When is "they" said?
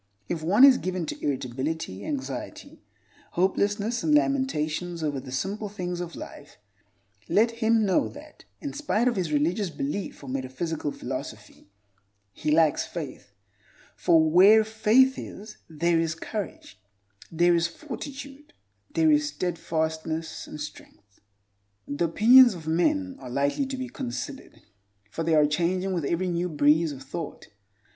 25.23-25.35